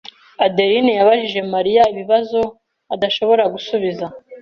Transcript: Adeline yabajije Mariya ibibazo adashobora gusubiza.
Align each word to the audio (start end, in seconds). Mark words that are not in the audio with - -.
Adeline 0.45 0.91
yabajije 0.99 1.39
Mariya 1.53 1.83
ibibazo 1.93 2.39
adashobora 2.95 3.43
gusubiza. 3.53 4.05